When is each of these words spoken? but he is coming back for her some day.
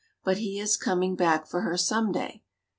but 0.23 0.37
he 0.39 0.59
is 0.59 0.77
coming 0.77 1.15
back 1.15 1.45
for 1.45 1.61
her 1.61 1.77
some 1.77 2.11
day. 2.11 2.41